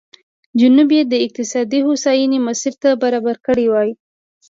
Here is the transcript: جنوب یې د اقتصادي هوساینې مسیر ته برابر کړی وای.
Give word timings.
جنوب 0.59 0.89
یې 0.97 1.03
د 1.07 1.13
اقتصادي 1.25 1.79
هوساینې 1.87 2.39
مسیر 2.47 2.73
ته 2.81 2.89
برابر 3.03 3.35
کړی 3.45 3.65
وای. 3.69 3.89